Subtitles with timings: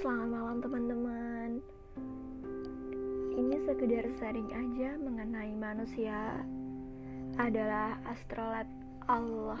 [0.00, 1.50] selamat malam teman-teman.
[3.36, 6.40] Ini sekedar sharing aja mengenai manusia
[7.36, 8.64] adalah astrolab
[9.12, 9.60] Allah.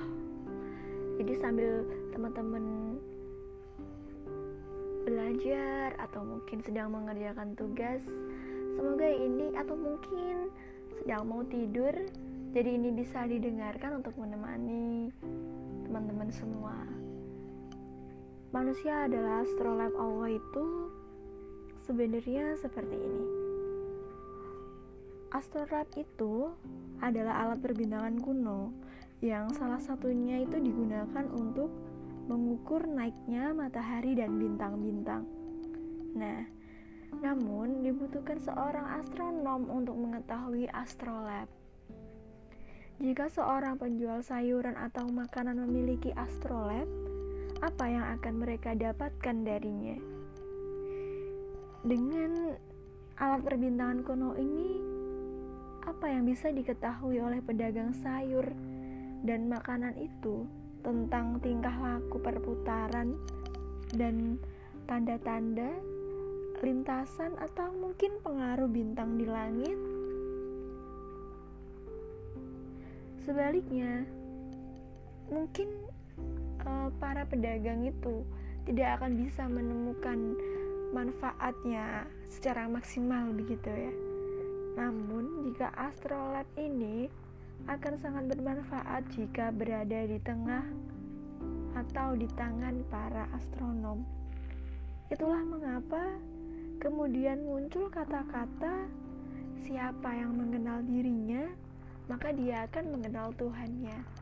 [1.20, 1.84] Jadi sambil
[2.16, 2.96] teman-teman
[5.04, 8.00] belajar atau mungkin sedang mengerjakan tugas,
[8.80, 10.48] semoga ini atau mungkin
[11.04, 11.92] sedang mau tidur,
[12.56, 15.12] jadi ini bisa didengarkan untuk menemani
[15.84, 16.99] teman-teman semua
[18.50, 20.64] manusia adalah astrolab Allah itu
[21.86, 23.26] sebenarnya seperti ini.
[25.30, 26.50] Astrolab itu
[26.98, 28.74] adalah alat perbintangan kuno
[29.22, 31.70] yang salah satunya itu digunakan untuk
[32.26, 35.22] mengukur naiknya matahari dan bintang-bintang.
[36.18, 36.42] Nah,
[37.22, 41.46] namun dibutuhkan seorang astronom untuk mengetahui astrolab.
[43.00, 46.84] Jika seorang penjual sayuran atau makanan memiliki astrolab,
[47.58, 49.98] apa yang akan mereka dapatkan darinya.
[51.82, 52.54] Dengan
[53.18, 54.78] alat perbintangan kuno ini,
[55.84, 58.46] apa yang bisa diketahui oleh pedagang sayur
[59.26, 60.46] dan makanan itu
[60.80, 63.18] tentang tingkah laku perputaran
[63.92, 64.40] dan
[64.88, 65.68] tanda-tanda
[66.60, 69.78] lintasan atau mungkin pengaruh bintang di langit?
[73.24, 74.04] Sebaliknya,
[75.28, 75.68] mungkin
[76.66, 78.24] uh, para pedagang itu
[78.68, 80.36] tidak akan bisa menemukan
[80.90, 83.94] manfaatnya secara maksimal begitu ya.
[84.78, 87.10] Namun jika astrolab ini
[87.68, 90.64] akan sangat bermanfaat jika berada di tengah
[91.76, 94.02] atau di tangan para astronom.
[95.10, 96.18] Itulah mengapa
[96.80, 98.88] kemudian muncul kata-kata
[99.66, 101.46] siapa yang mengenal dirinya,
[102.08, 104.19] maka dia akan mengenal Tuhannya.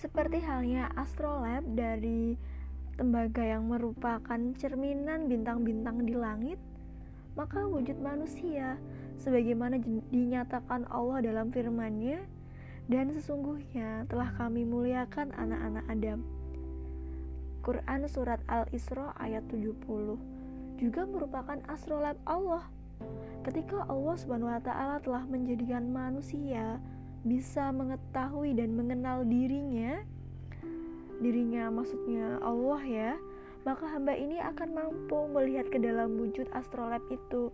[0.00, 2.32] Seperti halnya astrolab dari
[2.96, 6.56] tembaga yang merupakan cerminan bintang-bintang di langit,
[7.36, 8.80] maka wujud manusia
[9.20, 9.76] sebagaimana
[10.08, 12.16] dinyatakan Allah dalam firman-Nya
[12.88, 16.24] dan sesungguhnya telah kami muliakan anak-anak Adam.
[17.60, 19.84] Quran surat Al-Isra ayat 70
[20.80, 22.64] juga merupakan astrolab Allah.
[23.44, 26.80] Ketika Allah Subhanahu wa taala telah menjadikan manusia
[27.20, 30.00] bisa mengetahui dan mengenal dirinya,
[31.20, 33.12] dirinya maksudnya Allah ya,
[33.68, 37.52] maka hamba ini akan mampu melihat ke dalam wujud astrolab itu.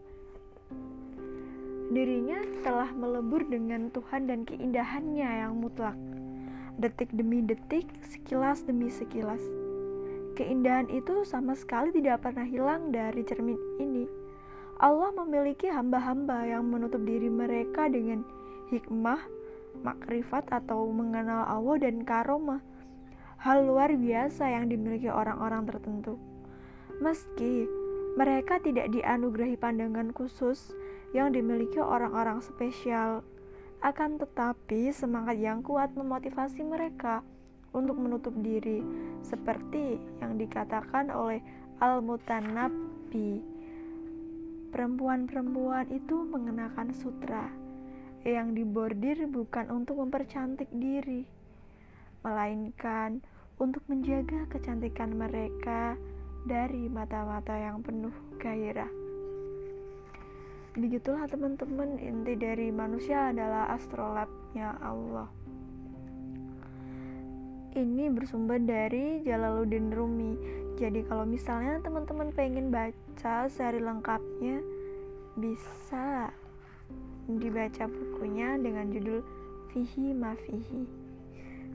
[1.87, 5.94] Dirinya telah melebur dengan Tuhan dan keindahannya yang mutlak.
[6.83, 9.41] Detik demi detik, sekilas demi sekilas.
[10.37, 14.04] Keindahan itu sama sekali tidak pernah hilang dari cermin ini.
[14.77, 18.21] Allah memiliki hamba-hamba yang menutup diri mereka dengan
[18.69, 19.25] hikmah,
[19.84, 22.60] makrifat atau mengenal Allah dan karomah.
[23.37, 26.16] Hal luar biasa yang dimiliki orang-orang tertentu.
[27.03, 27.69] Meski
[28.16, 30.72] mereka tidak dianugerahi pandangan khusus
[31.12, 33.20] yang dimiliki orang-orang spesial
[33.84, 37.20] akan tetapi semangat yang kuat memotivasi mereka
[37.76, 38.81] untuk menutup diri
[39.20, 41.44] seperti yang dikatakan oleh
[41.76, 43.44] Al-Mutanabbi
[44.72, 47.53] perempuan-perempuan itu mengenakan sutra
[48.26, 51.22] yang dibordir bukan untuk mempercantik diri,
[52.26, 53.22] melainkan
[53.62, 55.94] untuk menjaga kecantikan mereka
[56.42, 58.91] dari mata-mata yang penuh gairah.
[60.76, 65.31] Begitulah teman-teman, inti dari manusia adalah astrolabnya Allah.
[67.72, 70.36] Ini bersumber dari Jalaluddin Rumi.
[70.76, 74.60] Jadi kalau misalnya teman-teman pengen baca seri lengkapnya,
[75.36, 76.32] bisa
[77.26, 79.20] dibaca bukunya dengan judul
[79.75, 80.87] Fihi Mafihi.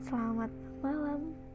[0.08, 0.48] Selamat
[0.80, 1.51] malam.